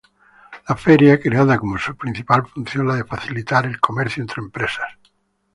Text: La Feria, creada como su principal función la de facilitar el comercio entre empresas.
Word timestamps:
La 0.67 0.75
Feria, 0.75 1.19
creada 1.19 1.59
como 1.59 1.77
su 1.77 1.95
principal 1.95 2.47
función 2.47 2.87
la 2.87 2.95
de 2.95 3.03
facilitar 3.03 3.67
el 3.67 3.79
comercio 3.79 4.23
entre 4.23 4.41
empresas. 4.41 4.97